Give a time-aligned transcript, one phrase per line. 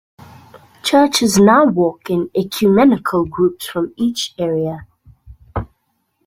[0.81, 4.87] Churches now walk in ecumenical groups from each area.